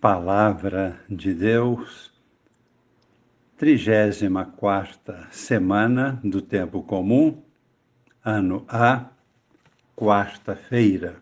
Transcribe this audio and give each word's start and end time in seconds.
Palavra 0.00 1.00
de 1.08 1.32
Deus, 1.32 2.12
34 3.56 5.26
semana 5.30 6.20
do 6.22 6.42
Tempo 6.42 6.82
Comum, 6.82 7.42
ano 8.22 8.62
A, 8.68 9.06
quarta-feira. 9.96 11.16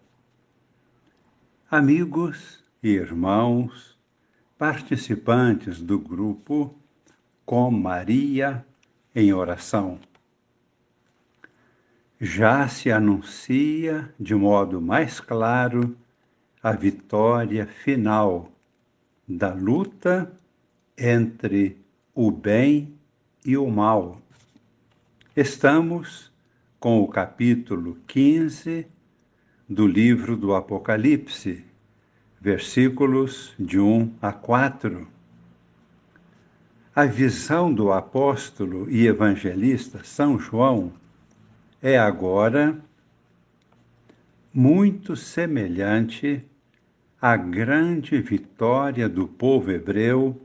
Amigos 1.71 2.65
e 2.83 2.89
irmãos, 2.89 3.97
participantes 4.59 5.81
do 5.81 6.01
grupo 6.01 6.77
Com 7.47 7.71
Maria 7.71 8.67
em 9.15 9.33
Oração. 9.33 10.01
Já 12.21 12.67
se 12.67 12.91
anuncia 12.91 14.13
de 14.19 14.35
modo 14.35 14.83
mais 14.83 15.21
claro 15.21 15.97
a 16.61 16.73
vitória 16.73 17.67
final 17.67 18.54
da 19.27 19.53
luta 19.53 20.31
entre 20.97 21.79
o 22.15 22.31
bem 22.31 22.95
e 23.45 23.57
o 23.57 23.69
mal. 23.71 24.21
Estamos 25.35 26.31
com 26.79 27.01
o 27.03 27.09
capítulo 27.09 27.99
15 28.07 28.87
do 29.69 29.87
livro 29.87 30.37
do 30.37 30.55
Apocalipse, 30.55 31.65
versículos 32.41 33.55
de 33.59 33.81
1 33.81 34.13
a 34.21 34.33
4. 34.33 35.09
A 36.95 37.07
visão 37.07 37.73
do 37.73 37.91
apóstolo 37.91 38.89
e 38.91 39.07
evangelista 39.07 40.05
São 40.05 40.39
João 40.39 40.93
é 41.83 41.99
agora 41.99 42.79
muito 44.53 45.17
semelhante 45.17 46.45
a 47.27 47.39
grande 47.39 48.21
vitória 48.21 49.09
do 49.09 49.27
povo 49.27 49.71
hebreu 49.71 50.39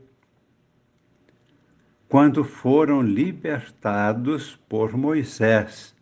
quando 2.08 2.42
foram 2.42 3.02
libertados 3.02 4.56
por 4.66 4.96
Moisés 4.96 5.94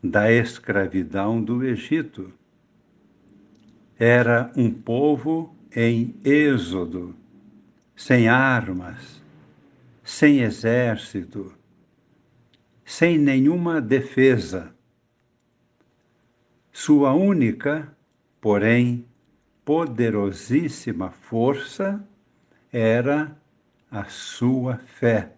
da 0.00 0.30
escravidão 0.30 1.42
do 1.42 1.64
Egito. 1.64 2.32
Era 3.98 4.52
um 4.56 4.70
povo 4.70 5.52
em 5.74 6.14
êxodo, 6.24 7.12
sem 7.96 8.28
armas, 8.28 9.20
sem 10.04 10.42
exército, 10.42 11.52
sem 12.84 13.18
nenhuma 13.18 13.80
defesa. 13.80 14.72
Sua 16.70 17.12
única, 17.14 17.92
porém, 18.40 19.04
poderosíssima 19.68 21.10
força 21.10 22.02
era 22.72 23.36
a 23.90 24.04
sua 24.04 24.78
fé. 24.78 25.34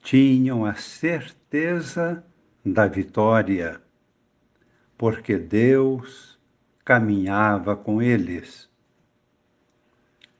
Tinham 0.00 0.64
a 0.64 0.74
certeza 0.74 2.24
da 2.64 2.86
vitória, 2.86 3.82
porque 4.96 5.36
Deus 5.36 6.38
caminhava 6.84 7.74
com 7.74 8.00
eles. 8.00 8.70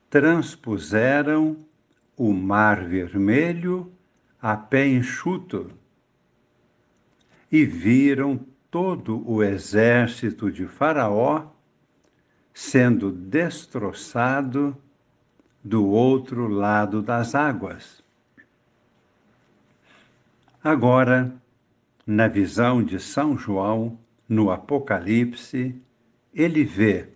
Transpuseram 0.09 1.65
o 2.15 2.31
Mar 2.31 2.85
Vermelho 2.85 3.91
a 4.41 4.55
pé 4.55 4.87
enxuto 4.87 5.69
e 7.51 7.65
viram 7.65 8.39
todo 8.71 9.21
o 9.29 9.43
exército 9.43 10.49
de 10.49 10.65
Faraó 10.65 11.53
sendo 12.55 13.11
destroçado 13.11 14.75
do 15.61 15.85
outro 15.85 16.47
lado 16.47 17.01
das 17.01 17.35
águas. 17.35 18.01
Agora, 20.63 21.35
na 22.07 22.29
visão 22.29 22.81
de 22.81 22.97
São 22.97 23.37
João, 23.37 23.99
no 24.27 24.49
Apocalipse, 24.51 25.75
ele 26.33 26.63
vê, 26.63 27.09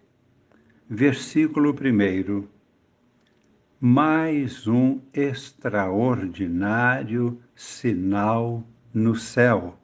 versículo 0.90 1.74
1, 1.74 2.46
mais 3.80 4.68
um 4.68 5.00
extraordinário 5.14 7.42
sinal 7.56 8.62
no 8.94 9.16
céu. 9.16 9.80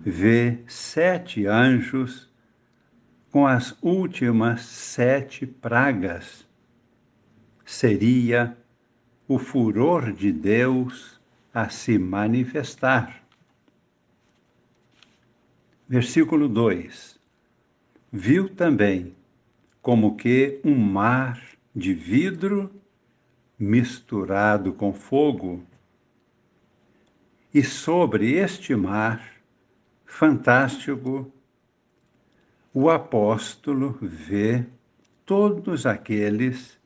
Vê 0.00 0.58
sete 0.66 1.46
anjos 1.46 2.28
com 3.30 3.46
as 3.46 3.76
últimas 3.80 4.62
sete 4.62 5.46
pragas. 5.46 6.46
Seria 7.64 8.56
o 9.28 9.38
furor 9.38 10.12
de 10.12 10.32
Deus 10.32 11.20
a 11.54 11.68
se 11.68 11.98
manifestar. 11.98 13.22
Versículo 15.88 16.48
2: 16.48 17.18
Viu 18.12 18.48
também 18.48 19.14
como 19.80 20.16
que 20.16 20.60
um 20.64 20.76
mar 20.76 21.40
de 21.74 21.94
vidro 21.94 22.70
misturado 23.58 24.72
com 24.72 24.92
fogo, 24.92 25.62
e 27.52 27.62
sobre 27.62 28.32
este 28.32 28.74
mar, 28.74 29.22
fantástico, 30.04 31.30
o 32.72 32.88
apóstolo 32.88 33.98
vê 34.00 34.64
todos 35.26 35.86
aqueles 35.86 36.78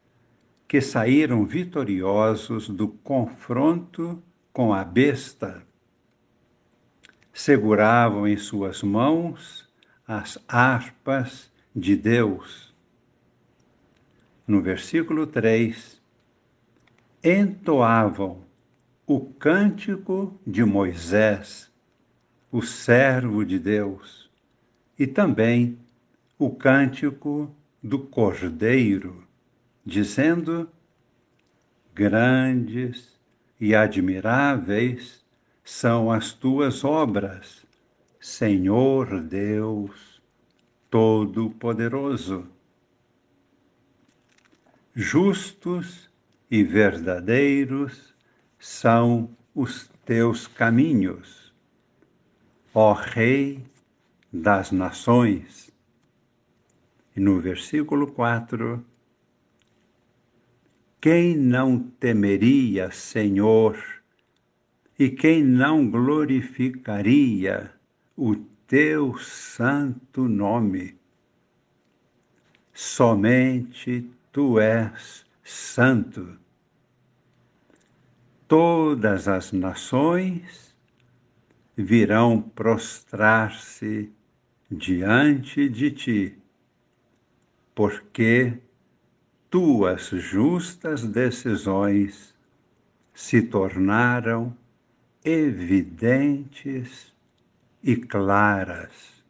que 0.66 0.80
saíram 0.80 1.44
vitoriosos 1.44 2.68
do 2.68 2.88
confronto 2.88 4.22
com 4.52 4.72
a 4.72 4.82
besta. 4.82 5.62
Seguravam 7.32 8.26
em 8.26 8.36
suas 8.36 8.82
mãos 8.82 9.68
as 10.06 10.38
harpas 10.48 11.52
de 11.76 11.96
Deus. 11.96 12.74
No 14.46 14.62
versículo 14.62 15.26
3, 15.26 16.00
entoavam 17.22 18.42
o 19.06 19.20
cântico 19.20 20.38
de 20.46 20.64
Moisés, 20.64 21.70
o 22.50 22.62
servo 22.62 23.44
de 23.44 23.58
Deus 23.58 24.23
e 24.98 25.06
também 25.06 25.78
o 26.38 26.50
cântico 26.50 27.54
do 27.82 27.98
Cordeiro, 27.98 29.26
dizendo: 29.84 30.68
Grandes 31.94 33.18
e 33.60 33.74
admiráveis 33.74 35.24
são 35.64 36.10
as 36.10 36.32
tuas 36.32 36.84
obras, 36.84 37.64
Senhor 38.20 39.20
Deus 39.20 40.22
Todo-Poderoso. 40.90 42.46
Justos 44.94 46.08
e 46.50 46.62
verdadeiros 46.62 48.14
são 48.58 49.28
os 49.54 49.90
teus 50.04 50.46
caminhos, 50.46 51.52
ó 52.72 52.92
Rei 52.92 53.64
das 54.34 54.72
nações. 54.72 55.70
E 57.14 57.20
no 57.20 57.40
versículo 57.40 58.10
4, 58.10 58.84
quem 61.00 61.36
não 61.36 61.78
temeria, 61.78 62.90
Senhor, 62.90 63.78
e 64.98 65.08
quem 65.08 65.44
não 65.44 65.88
glorificaria 65.88 67.72
o 68.16 68.34
teu 68.66 69.16
santo 69.18 70.28
nome? 70.28 70.98
Somente 72.72 74.10
tu 74.32 74.58
és 74.58 75.24
santo. 75.44 76.36
Todas 78.48 79.28
as 79.28 79.52
nações 79.52 80.74
virão 81.76 82.42
prostrar-se 82.42 84.12
diante 84.74 85.68
de 85.68 85.90
ti, 85.90 86.38
porque 87.74 88.58
tuas 89.50 90.08
justas 90.08 91.06
decisões 91.06 92.34
se 93.14 93.42
tornaram 93.42 94.56
evidentes 95.24 97.14
e 97.82 97.96
claras. 97.96 99.24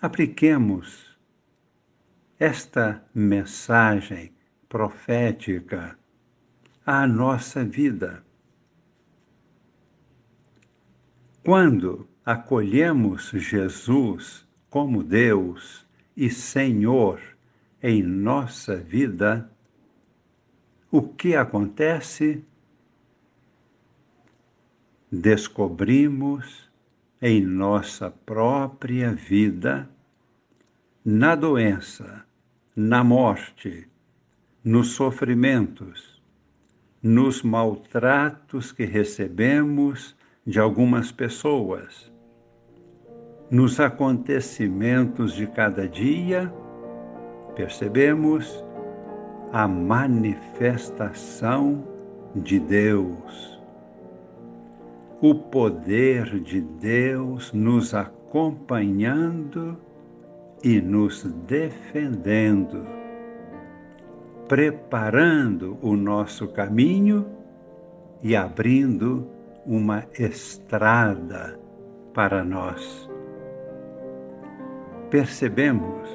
Apliquemos 0.00 1.16
esta 2.38 3.02
mensagem 3.14 4.32
profética 4.68 5.98
à 6.84 7.06
nossa 7.06 7.64
vida. 7.64 8.24
Quando 11.42 12.08
acolhemos 12.24 13.30
Jesus 13.34 14.46
como 14.70 15.02
Deus 15.02 15.86
e 16.16 16.30
Senhor 16.30 17.20
em 17.82 18.02
nossa 18.02 18.76
vida, 18.76 19.50
o 20.90 21.02
que 21.02 21.36
acontece? 21.36 22.42
Descobrimos 25.12 26.70
em 27.20 27.42
nossa 27.42 28.10
própria 28.10 29.12
vida, 29.12 29.88
na 31.04 31.34
doença, 31.34 32.24
na 32.74 33.04
morte, 33.04 33.86
nos 34.64 34.92
sofrimentos, 34.92 36.22
nos 37.02 37.42
maltratos 37.42 38.72
que 38.72 38.84
recebemos 38.84 40.16
de 40.46 40.58
algumas 40.58 41.12
pessoas, 41.12 42.10
nos 43.50 43.80
acontecimentos 43.80 45.34
de 45.34 45.46
cada 45.46 45.88
dia, 45.88 46.52
percebemos 47.54 48.64
a 49.52 49.68
manifestação 49.68 51.84
de 52.34 52.58
Deus. 52.58 53.62
O 55.20 55.34
poder 55.34 56.40
de 56.40 56.60
Deus 56.60 57.52
nos 57.52 57.94
acompanhando 57.94 59.76
e 60.62 60.80
nos 60.80 61.24
defendendo 61.46 63.04
preparando 64.48 65.78
o 65.80 65.96
nosso 65.96 66.48
caminho 66.48 67.26
e 68.22 68.36
abrindo 68.36 69.26
uma 69.66 70.04
estrada 70.18 71.58
para 72.12 72.44
nós. 72.44 73.13
Percebemos 75.14 76.10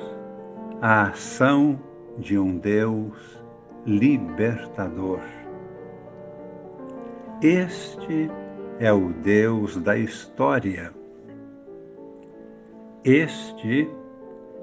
a 0.81 1.03
ação 1.03 1.79
de 2.17 2.37
um 2.37 2.57
Deus 2.57 3.41
libertador. 3.85 5.21
Este 7.41 8.29
é 8.77 8.91
o 8.91 9.13
Deus 9.13 9.77
da 9.77 9.97
história. 9.97 10.91
Este 13.05 13.89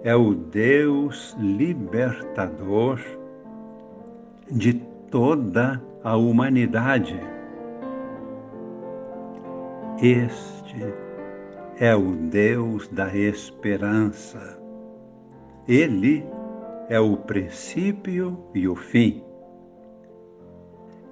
é 0.04 0.14
o 0.14 0.34
Deus 0.34 1.34
libertador 1.38 3.00
de 4.50 4.74
toda 5.10 5.82
a 6.04 6.14
humanidade. 6.14 7.18
Este 9.98 11.05
é 11.78 11.94
o 11.94 12.12
Deus 12.12 12.88
da 12.88 13.14
esperança. 13.14 14.58
Ele 15.68 16.26
é 16.88 16.98
o 16.98 17.16
princípio 17.18 18.38
e 18.54 18.66
o 18.66 18.74
fim. 18.74 19.22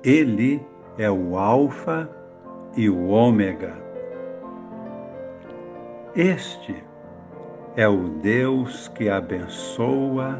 Ele 0.03 0.65
é 0.97 1.11
o 1.11 1.37
Alfa 1.37 2.11
e 2.77 2.89
o 2.89 3.09
Ômega. 3.09 3.75
Este 6.17 6.83
é 7.77 7.87
o 7.87 8.09
Deus 8.23 8.89
que 8.89 9.09
abençoa 9.11 10.39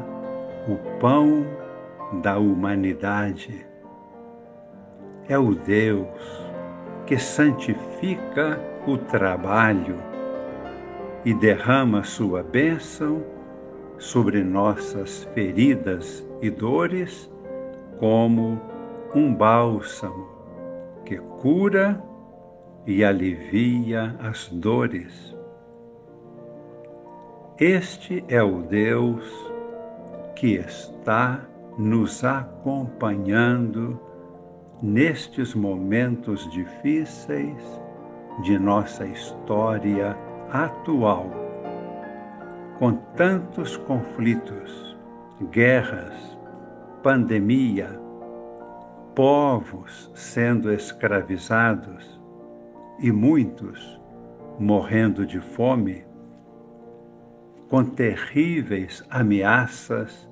o 0.67 0.99
pão 0.99 1.45
da 2.23 2.39
humanidade. 2.39 3.65
É 5.27 5.37
o 5.37 5.53
Deus 5.53 6.45
que 7.05 7.17
santifica 7.17 8.59
o 8.87 8.97
trabalho 8.97 10.14
e 11.25 11.33
derrama 11.33 12.03
sua 12.03 12.43
bênção 12.43 13.23
sobre 13.97 14.43
nossas 14.43 15.23
feridas 15.33 16.25
e 16.39 16.51
dores 16.51 17.29
como 17.99 18.61
um 19.15 19.33
bálsamo 19.33 20.27
que 21.03 21.17
cura 21.17 22.01
e 22.85 23.03
alivia 23.03 24.15
as 24.19 24.49
dores. 24.49 25.35
Este 27.59 28.23
é 28.27 28.43
o 28.43 28.61
Deus 28.61 29.23
que 30.35 30.55
está 30.55 31.41
nos 31.77 32.23
acompanhando 32.23 33.99
nestes 34.81 35.55
momentos 35.55 36.49
difíceis 36.51 37.81
de 38.43 38.59
nossa 38.59 39.05
história 39.05 40.15
atual, 40.51 41.29
com 42.77 42.93
tantos 43.15 43.77
conflitos, 43.77 44.97
guerras, 45.51 46.37
pandemia, 47.01 47.99
povos 49.13 50.11
sendo 50.13 50.71
escravizados 50.71 52.19
e 52.99 53.11
muitos 53.11 54.01
morrendo 54.59 55.25
de 55.25 55.39
fome, 55.39 56.05
com 57.69 57.83
terríveis 57.83 59.03
ameaças 59.09 60.29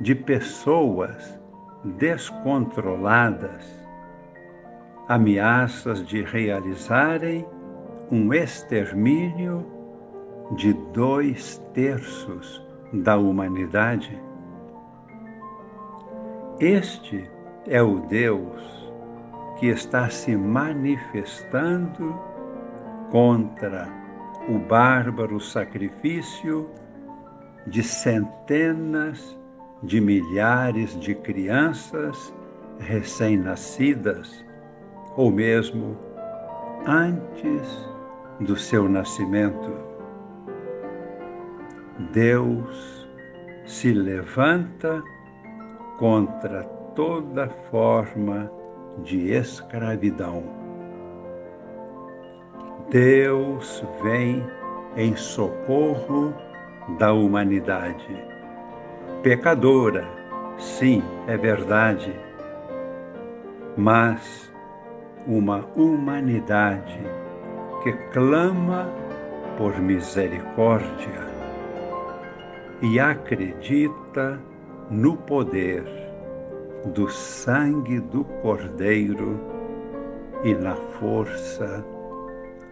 de 0.00 0.14
pessoas 0.14 1.38
descontroladas, 1.84 3.64
ameaças 5.08 6.04
de 6.06 6.22
realizarem 6.22 7.46
um 8.10 8.32
extermínio 8.32 9.66
de 10.56 10.72
dois 10.92 11.62
terços 11.72 12.64
da 12.92 13.16
humanidade. 13.16 14.20
Este 16.60 17.28
é 17.66 17.82
o 17.82 18.00
Deus 18.00 18.92
que 19.58 19.66
está 19.66 20.08
se 20.08 20.36
manifestando 20.36 22.14
contra 23.10 23.88
o 24.48 24.58
bárbaro 24.58 25.40
sacrifício 25.40 26.68
de 27.66 27.82
centenas 27.82 29.38
de 29.82 30.00
milhares 30.00 30.98
de 30.98 31.14
crianças 31.14 32.34
recém-nascidas, 32.78 34.44
ou 35.16 35.30
mesmo 35.30 35.96
antes 36.86 37.93
do 38.40 38.56
seu 38.56 38.88
nascimento. 38.88 39.72
Deus 42.12 43.08
se 43.64 43.92
levanta 43.92 45.02
contra 45.98 46.64
toda 46.94 47.48
forma 47.70 48.50
de 49.02 49.30
escravidão. 49.30 50.42
Deus 52.90 53.84
vem 54.02 54.44
em 54.96 55.16
socorro 55.16 56.34
da 56.98 57.12
humanidade 57.12 58.34
pecadora, 59.24 60.06
sim, 60.58 61.02
é 61.26 61.34
verdade, 61.34 62.14
mas 63.74 64.52
uma 65.26 65.64
humanidade 65.74 67.00
que 67.84 67.92
clama 68.12 68.88
por 69.56 69.78
misericórdia 69.78 71.28
e 72.82 72.98
acredita 72.98 74.40
no 74.90 75.16
poder 75.16 75.84
do 76.86 77.08
sangue 77.08 78.00
do 78.00 78.24
Cordeiro 78.42 79.38
e 80.42 80.54
na 80.54 80.74
força 80.74 81.84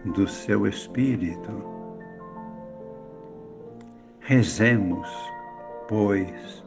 do 0.03 0.27
seu 0.27 0.67
Espírito. 0.67 1.63
Rezemos 4.19 5.07
pois, 5.87 6.65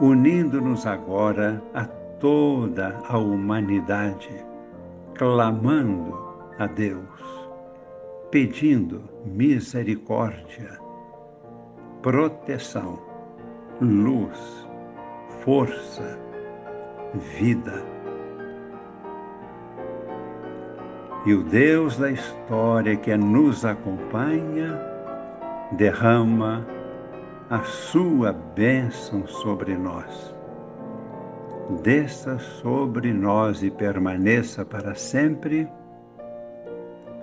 unindo-nos 0.00 0.86
agora 0.86 1.62
a 1.74 1.84
toda 1.84 2.98
a 3.06 3.18
humanidade, 3.18 4.42
clamando 5.14 6.18
a 6.58 6.66
Deus, 6.66 7.41
pedindo 8.32 9.02
misericórdia, 9.26 10.80
proteção, 12.00 12.98
luz, 13.78 14.66
força, 15.44 16.18
vida. 17.38 17.84
E 21.26 21.34
o 21.34 21.42
Deus 21.44 21.98
da 21.98 22.10
história 22.10 22.96
que 22.96 23.14
nos 23.18 23.66
acompanha 23.66 24.80
derrama 25.72 26.66
a 27.50 27.62
sua 27.64 28.32
bênção 28.32 29.26
sobre 29.26 29.76
nós. 29.76 30.34
Desça 31.82 32.38
sobre 32.38 33.12
nós 33.12 33.62
e 33.62 33.70
permaneça 33.70 34.64
para 34.64 34.94
sempre 34.94 35.68